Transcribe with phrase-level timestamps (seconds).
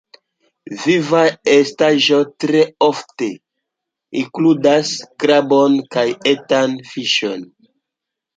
[0.83, 1.25] Vivaj
[1.55, 3.27] estaĵoj tre ofte
[4.23, 7.47] inkludas krabojn kaj etajn fiŝojn.